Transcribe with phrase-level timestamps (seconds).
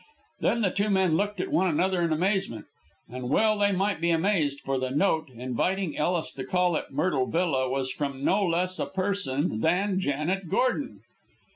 [0.39, 2.65] Then the two men looked at one another in amazement.
[3.07, 7.27] And well they might be amazed, for the note, inviting Ellis to call at Myrtle
[7.27, 11.01] Villa, was from no less a person than Janet Gordon.